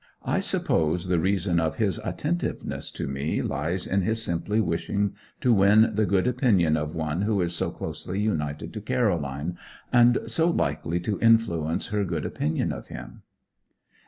I 0.25 0.39
suppose 0.39 1.09
the 1.09 1.19
reason 1.19 1.59
of 1.59 1.75
his 1.75 1.99
attentiveness 2.03 2.89
to 2.89 3.05
me 3.07 3.43
lies 3.43 3.85
in 3.85 4.01
his 4.01 4.19
simply 4.23 4.59
wishing 4.59 5.13
to 5.41 5.53
win 5.53 5.91
the 5.93 6.07
good 6.07 6.25
opinion 6.25 6.75
of 6.75 6.95
one 6.95 7.21
who 7.21 7.39
is 7.41 7.53
so 7.55 7.69
closely 7.69 8.19
united 8.19 8.73
to 8.73 8.81
Caroline, 8.81 9.59
and 9.93 10.17
so 10.25 10.49
likely 10.49 10.99
to 11.01 11.19
influence 11.19 11.89
her 11.89 12.03
good 12.03 12.25
opinion 12.25 12.71
of 12.71 12.87
him. 12.87 13.21